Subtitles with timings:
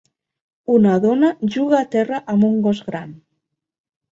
[0.75, 3.13] Un dona juga a terra amb un gos gran.